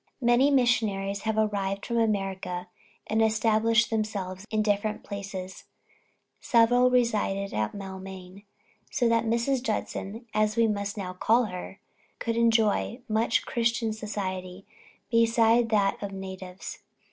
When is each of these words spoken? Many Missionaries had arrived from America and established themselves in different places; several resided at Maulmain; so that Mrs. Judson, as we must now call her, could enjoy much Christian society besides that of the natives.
Many 0.23 0.49
Missionaries 0.49 1.21
had 1.29 1.37
arrived 1.37 1.85
from 1.85 1.99
America 1.99 2.67
and 3.05 3.21
established 3.21 3.91
themselves 3.91 4.47
in 4.49 4.63
different 4.63 5.03
places; 5.03 5.65
several 6.39 6.89
resided 6.89 7.53
at 7.53 7.73
Maulmain; 7.75 8.41
so 8.89 9.07
that 9.07 9.25
Mrs. 9.25 9.61
Judson, 9.61 10.25
as 10.33 10.55
we 10.55 10.65
must 10.65 10.97
now 10.97 11.13
call 11.13 11.43
her, 11.45 11.79
could 12.17 12.35
enjoy 12.35 13.01
much 13.07 13.45
Christian 13.45 13.93
society 13.93 14.65
besides 15.11 15.69
that 15.69 16.01
of 16.01 16.09
the 16.13 16.17
natives. 16.17 16.79